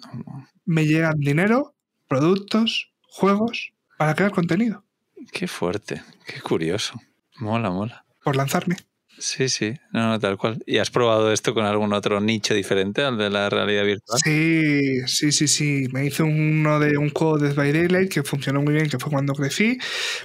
[0.71, 1.75] me llegan dinero,
[2.07, 4.85] productos, juegos para crear contenido.
[5.33, 6.95] Qué fuerte, qué curioso.
[7.39, 8.05] Mola, mola.
[8.23, 8.77] Por lanzarme.
[9.19, 10.63] Sí, sí, no, no, tal cual.
[10.67, 14.19] ¿Y has probado esto con algún otro nicho diferente al de la realidad virtual?
[14.23, 15.89] Sí, sí, sí, sí.
[15.93, 19.11] Me hice uno de un juego de by Daylight que funcionó muy bien, que fue
[19.11, 19.77] cuando crecí,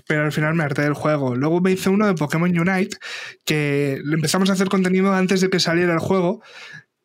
[0.07, 1.35] pero al final me harté del juego.
[1.35, 2.95] Luego me hice uno de Pokémon Unite,
[3.43, 6.41] que empezamos a hacer contenido antes de que saliera el juego,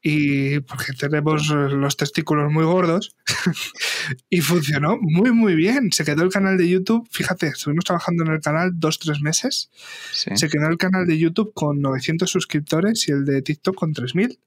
[0.02, 3.14] y porque tenemos los testículos muy gordos
[4.30, 5.92] y funcionó muy muy bien.
[5.92, 9.70] Se quedó el canal de YouTube, fíjate, estuvimos trabajando en el canal dos, tres meses.
[10.12, 14.38] Se quedó el canal de YouTube con 900 suscriptores y el de TikTok con 3000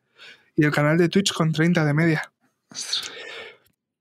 [0.55, 2.31] y el canal de Twitch con 30 de media.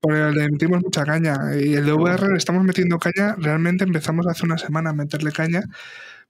[0.01, 1.37] Porque le metimos mucha caña.
[1.55, 3.37] Y el de VR le estamos metiendo caña.
[3.39, 5.63] Realmente empezamos hace una semana a meterle caña,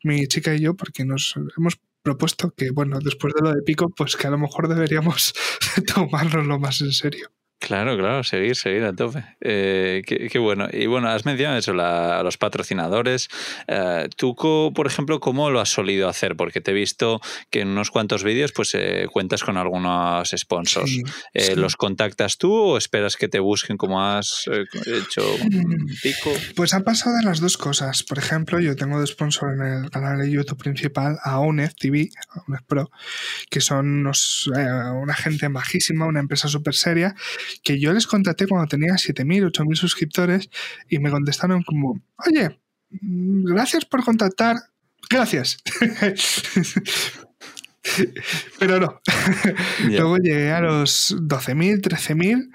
[0.03, 3.91] mi chica y yo, porque nos hemos propuesto que, bueno, después de lo de Pico,
[3.91, 5.33] pues que a lo mejor deberíamos
[5.95, 7.31] tomarnos más en serio.
[7.67, 9.25] Claro, claro, seguir, seguir a tope.
[9.41, 10.67] Eh, qué, bueno.
[10.73, 13.29] Y bueno, has mencionado eso, a los patrocinadores.
[13.69, 14.35] Eh, tú,
[14.75, 16.35] por ejemplo, ¿cómo lo has solido hacer?
[16.37, 17.21] Porque te he visto
[17.51, 20.91] que en unos cuantos vídeos pues eh, cuentas con algunos sponsors.
[21.55, 24.45] ¿Los contactas tú o esperas que te busquen como has
[24.87, 26.33] hecho mm, Pico?
[26.57, 28.03] Pues han pasado de las dos cosas.
[28.03, 32.11] Por ejemplo, yo tengo de sponsor en el canal de YouTube principal a UNED TV,
[32.49, 32.91] UNED Pro,
[33.51, 37.15] que son unos, una gente majísima, una empresa súper seria
[37.63, 40.51] que yo les contacté cuando tenía 7.000, 8.000 suscriptores
[40.89, 42.59] y me contestaron como, oye,
[42.91, 44.57] gracias por contactar,
[45.11, 45.59] gracias.
[48.59, 49.01] Pero no.
[49.89, 52.51] Luego llegué a los 12.000, 13.000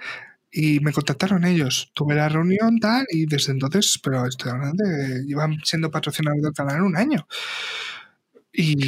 [0.51, 1.91] y me contactaron ellos.
[1.93, 6.53] Tuve la reunión tal y desde entonces, pero estoy hablando de, llevan siendo patrocinadores del
[6.53, 7.27] canal un año.
[8.53, 8.87] Y,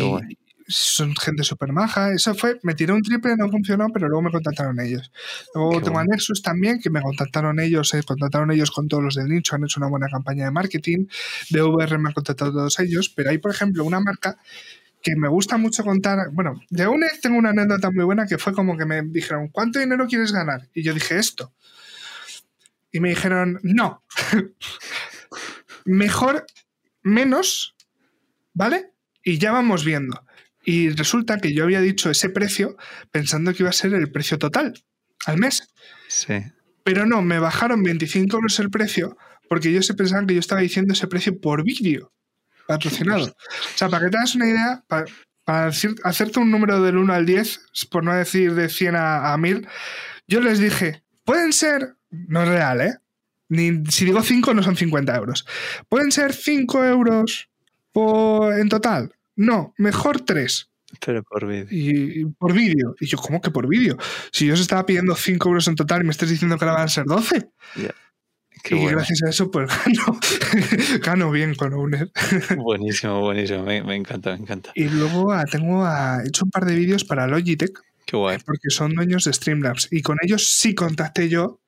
[0.70, 2.14] son gente súper maja.
[2.14, 5.12] Eso fue, me tiré un triple, no funcionó, pero luego me contactaron ellos.
[5.54, 9.16] Luego tengo a Nexus también, que me contactaron ellos, eh, contactaron ellos con todos los
[9.16, 11.08] del nicho, han hecho una buena campaña de marketing.
[11.50, 14.38] De VR me han contactado todos ellos, pero hay, por ejemplo, una marca
[15.02, 16.30] que me gusta mucho contar.
[16.32, 19.80] Bueno, de UNED tengo una anécdota muy buena que fue como que me dijeron, ¿cuánto
[19.80, 20.70] dinero quieres ganar?
[20.74, 21.54] Y yo dije esto.
[22.92, 24.04] Y me dijeron, no.
[25.86, 26.46] Mejor
[27.02, 27.76] menos,
[28.54, 28.94] ¿vale?
[29.24, 30.24] Y ya vamos viendo.
[30.64, 32.78] Y resulta que yo había dicho ese precio
[33.12, 34.74] pensando que iba a ser el precio total
[35.26, 35.74] al mes.
[36.08, 36.36] Sí.
[36.84, 39.18] Pero no, me bajaron 25 euros el precio
[39.48, 42.14] porque ellos se pensaban que yo estaba diciendo ese precio por vídeo
[42.68, 43.26] patrocinado.
[43.26, 45.06] O sea, para que te hagas una idea, para,
[46.04, 49.68] hacerte un número del 1 al 10, por no decir de 100 a, a 1000,
[50.28, 52.94] yo les dije, pueden ser, no es real, ¿eh?
[53.50, 55.46] Ni, si digo 5 no son 50 euros.
[55.90, 57.50] Pueden ser 5 euros
[57.92, 59.12] por, en total.
[59.40, 60.70] No, mejor tres.
[61.06, 61.68] Pero por vídeo.
[61.72, 62.94] Y, por vídeo.
[63.00, 63.98] Y yo, ¿cómo que por vídeo?
[64.34, 66.80] Si yo os estaba pidiendo 5 euros en total y me estás diciendo que ahora
[66.80, 67.50] van a ser 12.
[68.70, 70.20] y gracias a eso, pues gano,
[71.02, 72.10] gano bien con UNED.
[72.58, 73.64] buenísimo, buenísimo.
[73.64, 74.74] Me, encanta, me encanta.
[74.76, 77.80] Y luego ah, tengo ah, he hecho un par de vídeos para Logitech.
[78.06, 78.40] Qué guay.
[78.46, 79.88] Porque son dueños de Streamlabs.
[79.90, 81.62] Y con ellos sí contacté yo.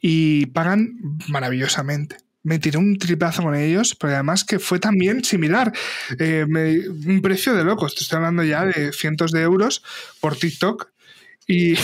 [0.00, 5.72] Y pagan maravillosamente me tiré un triplazo con ellos, pero además que fue también similar.
[6.18, 9.82] Eh, un precio de locos, te estoy hablando ya de cientos de euros
[10.20, 10.92] por TikTok.
[11.46, 11.74] Y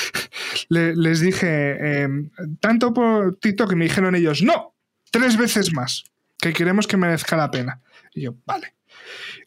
[0.68, 4.74] les dije, em, tanto por TikTok, que me dijeron ellos, no,
[5.10, 6.04] tres veces más,
[6.40, 7.80] que queremos que merezca la pena.
[8.14, 8.74] Y yo, vale.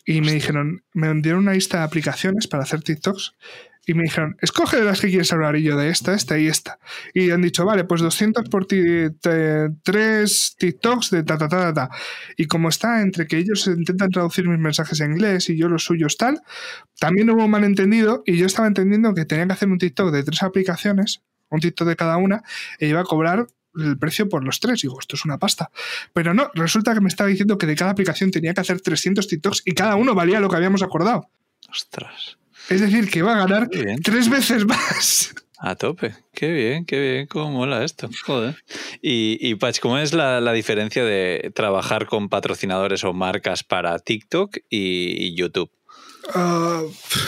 [0.05, 3.33] Y me dijeron, me dieron una lista de aplicaciones para hacer TikToks
[3.85, 5.55] y me dijeron, escoge de las que quieres hablar.
[5.55, 6.77] Y yo, de esta, esta y esta.
[7.13, 8.79] Y han dicho, vale, pues 200 por ti,
[9.83, 11.89] tres TikToks de ta, ta, ta, ta,
[12.37, 15.83] Y como está entre que ellos intentan traducir mis mensajes en inglés y yo los
[15.83, 16.41] suyos tal,
[16.99, 20.23] también hubo un malentendido y yo estaba entendiendo que tenía que hacer un TikTok de
[20.23, 22.43] tres aplicaciones, un TikTok de cada una,
[22.77, 24.83] e iba a cobrar el precio por los tres.
[24.83, 25.71] Digo, esto es una pasta.
[26.13, 29.27] Pero no, resulta que me estaba diciendo que de cada aplicación tenía que hacer 300
[29.27, 31.29] TikToks y cada uno valía lo que habíamos acordado.
[31.69, 32.37] Ostras.
[32.69, 33.69] Es decir, que va a ganar
[34.03, 35.33] tres veces más.
[35.63, 36.15] A tope.
[36.33, 38.09] Qué bien, qué bien, cómo mola esto.
[38.25, 38.55] Joder.
[38.99, 44.57] Y, y Patch, ¿cómo es la, diferencia de trabajar con patrocinadores o marcas para TikTok
[44.71, 45.69] y, YouTube?
[46.33, 46.81] Ah,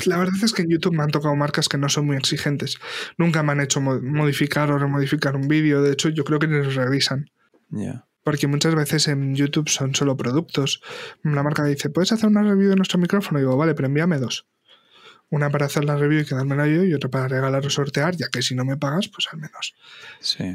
[0.05, 2.79] la verdad es que en YouTube me han tocado marcas que no son muy exigentes.
[3.19, 5.83] Nunca me han hecho modificar o remodificar un vídeo.
[5.83, 7.29] De hecho, yo creo que ni los revisan.
[7.69, 8.07] Ya.
[8.23, 10.81] Porque muchas veces en YouTube son solo productos.
[11.21, 13.37] La marca dice, ¿puedes hacer una review de nuestro micrófono?
[13.37, 14.47] Y digo, vale, pero envíame dos.
[15.33, 18.27] Una para hacer la review y quedármela yo y otra para regalar o sortear, ya
[18.27, 19.73] que si no me pagas, pues al menos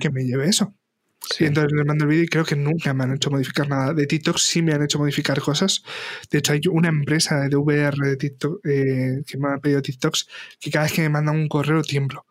[0.00, 0.72] que me lleve eso.
[1.40, 3.92] Y entonces les mando el vídeo y creo que nunca me han hecho modificar nada.
[3.92, 5.82] De TikTok sí me han hecho modificar cosas.
[6.30, 10.28] De hecho, hay una empresa de VR de TikTok eh, que me ha pedido TikToks
[10.60, 12.24] que cada vez que me mandan un correo tiemblo.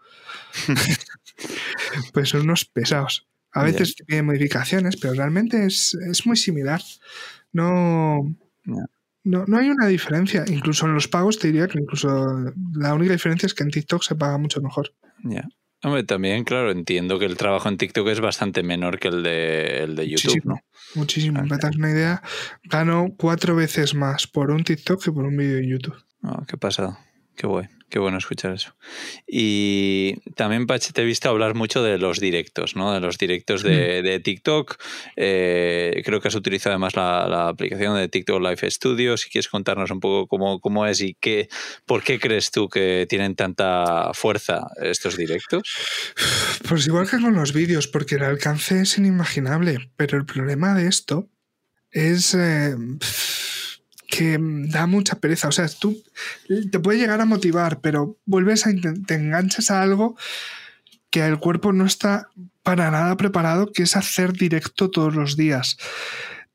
[2.13, 3.27] pues son unos pesados.
[3.51, 6.81] A veces piden modificaciones, pero realmente es, muy similar.
[7.51, 8.33] No.
[9.27, 10.45] No, no hay una diferencia.
[10.47, 12.25] Incluso en los pagos te diría que incluso
[12.73, 14.93] la única diferencia es que en TikTok se paga mucho mejor.
[15.23, 15.45] Ya.
[15.83, 19.83] Hombre, también, claro, entiendo que el trabajo en TikTok es bastante menor que el de,
[19.83, 20.61] el de YouTube, muchísimo, ¿no?
[20.95, 21.43] Muchísimo.
[21.43, 22.23] Me das una idea,
[22.63, 25.95] gano cuatro veces más por un TikTok que por un vídeo en YouTube.
[26.23, 26.97] Oh, qué pasado.
[27.37, 27.67] Qué guay.
[27.89, 28.75] Qué bueno escuchar eso.
[29.25, 32.91] Y también, Pache, te he visto hablar mucho de los directos, ¿no?
[32.91, 34.75] De los directos de, TikTok.
[35.15, 39.15] Eh, creo que has utilizado además la, aplicación de TikTok Live Studio.
[39.15, 41.47] Si quieres contarnos un poco cómo, cómo es y qué,
[41.85, 45.77] por qué crees tú que tienen tanta fuerza estos directos.
[46.67, 49.91] Pues igual que con los vídeos, porque el alcance es inimaginable.
[49.95, 51.29] Pero el problema de esto
[51.91, 52.33] es...
[52.33, 52.75] Eh,
[54.07, 55.49] que da mucha pereza.
[55.49, 56.01] O sea, tú
[56.71, 58.71] te puede llegar a motivar, pero vuelves a
[59.05, 60.15] te enganchas a algo
[61.09, 62.29] que el cuerpo no está
[62.63, 65.77] para nada preparado, que es hacer directo todos los días.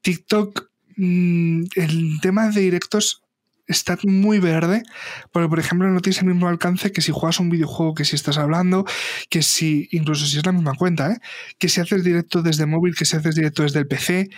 [0.02, 3.22] TikTok, mm, el tema de directos
[3.66, 4.82] está muy verde,
[5.30, 8.16] porque por ejemplo no tienes el mismo alcance que si juegas un videojuego, que si
[8.16, 8.84] estás hablando,
[9.30, 11.18] que si, incluso si es la misma cuenta, ¿eh?
[11.58, 14.28] que si haces directo desde móvil, que si haces directo desde el PC.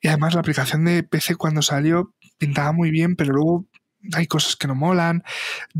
[0.00, 3.66] Y además la aplicación de PC cuando salió pintaba muy bien, pero luego
[4.14, 5.22] hay cosas que no molan,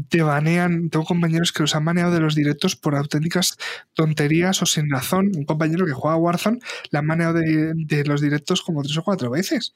[0.09, 0.91] te banean.
[0.91, 3.57] Tengo compañeros que los han baneado de los directos por auténticas
[3.95, 5.31] tonterías o sin razón.
[5.37, 6.59] Un compañero que juega Warzone
[6.91, 9.75] le han baneado de, los directos como tres o cuatro veces.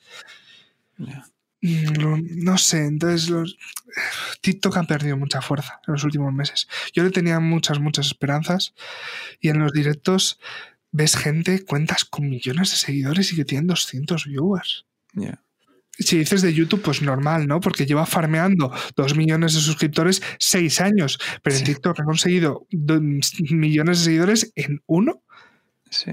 [1.61, 3.57] Mm, no, sé, entonces los,
[4.41, 6.69] TikTok han perdido mucha fuerza en los últimos meses.
[6.93, 8.75] Yo le tenía muchas, muchas esperanzas
[9.41, 10.41] y en los directos
[10.91, 14.85] ves gente, cuentas con millones de seguidores y que tienen 200 viewers
[15.99, 17.61] si dices de YouTube, pues normal, ¿no?
[17.61, 22.67] Porque lleva farmeando dos millones de suscriptores seis años, pero en TikTok ha conseguido
[23.51, 25.23] millones de seguidores en uno.
[25.91, 26.13] Sí.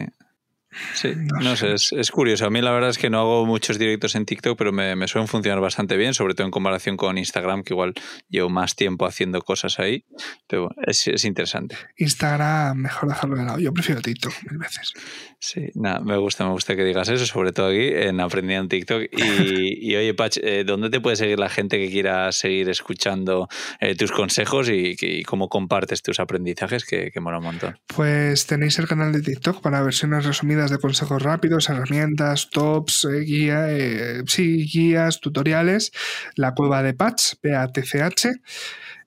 [0.93, 2.45] Sí, no, sé, es, curioso.
[2.45, 5.07] A mí la verdad es que no hago muchos directos en TikTok, pero me, me,
[5.07, 7.93] suelen funcionar bastante bien, sobre todo en comparación con Instagram, que igual
[8.29, 10.05] llevo más tiempo haciendo cosas ahí.
[10.47, 11.75] Pero es, es interesante.
[11.97, 13.59] Instagram, mejor dejarlo de lado.
[13.59, 14.93] Yo prefiero TikTok mil veces.
[15.39, 18.69] Sí, nada, me gusta, me gusta que digas eso, sobre todo aquí en Aprendiendo en
[18.69, 19.03] TikTok.
[19.11, 23.47] Y, oye, Pach, eh, ¿dónde te puede seguir la gente que quiera seguir escuchando
[23.79, 26.85] eh, tus consejos y, cómo compartes tus aprendizajes?
[26.85, 27.79] Que, que mola un montón.
[27.87, 33.19] Pues tenéis el canal de TikTok para versiones resumidas de consejos rápidos, herramientas, tops, eh,
[33.21, 35.91] guía, eh, guías, tutoriales,
[36.35, 38.25] la cueva de Patch, PATCH,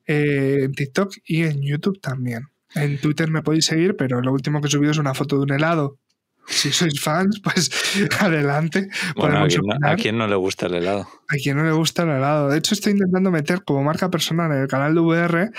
[0.06, 2.48] eh, en TikTok y en YouTube también.
[2.74, 5.42] En Twitter me podéis seguir, pero lo último que he subido es una foto de
[5.42, 5.98] un helado.
[6.46, 7.70] Si sois fans, pues
[8.20, 8.88] adelante.
[9.14, 11.08] Bueno, ¿a quién, no, le gusta el helado?
[11.28, 12.48] A quien no le gusta el helado.
[12.48, 15.50] De hecho, estoy intentando meter como marca personal en el canal de VR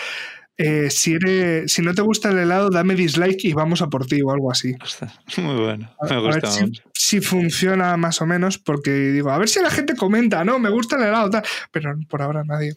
[0.58, 1.18] eh, si,
[1.66, 4.52] si no te gusta el helado, dame dislike y vamos a por ti o algo
[4.52, 4.76] así.
[5.38, 6.50] Muy bueno, me gusta.
[6.94, 10.70] si, funciona más o menos, porque digo, a ver si la gente comenta, no, me
[10.70, 11.44] gusta el helado, tal.
[11.72, 12.76] pero por ahora nadie.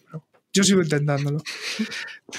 [0.53, 1.39] yo sigo intentándolo.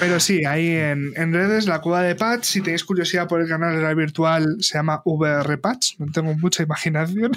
[0.01, 3.81] Pero sí, ahí en, redes, la cueva de Patch, si tenéis curiosidad por el canal
[3.81, 7.31] de virtual, se llama VR Patch, no tengo mucha imaginación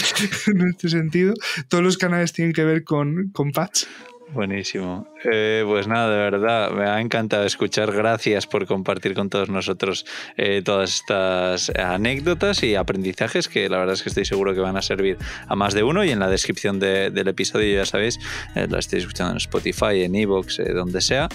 [0.46, 1.34] en este sentido.
[1.68, 3.86] Todos los canales tienen que ver con, con Patch.
[4.32, 5.06] Buenísimo.
[5.24, 7.92] Eh, pues nada, de verdad, me ha encantado escuchar.
[7.92, 10.04] Gracias por compartir con todos nosotros
[10.36, 14.76] eh, todas estas anécdotas y aprendizajes que la verdad es que estoy seguro que van
[14.76, 16.04] a servir a más de uno.
[16.04, 18.18] Y en la descripción del episodio, ya sabéis,
[18.54, 21.28] eh, lo estáis escuchando en Spotify, en Evox, donde sea,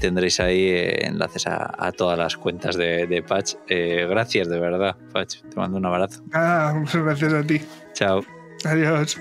[0.00, 0.70] tendréis ahí
[1.02, 3.54] enlaces a, todas las cuentas de, de Patch.
[3.68, 5.40] gracias, de verdad, Patch.
[5.42, 6.22] Te mando un abrazo.
[6.32, 7.60] Ah, muchas gracias a ti.
[7.94, 8.24] Chao.
[8.64, 9.18] Adiós.